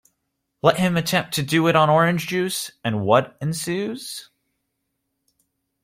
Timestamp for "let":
0.63-0.79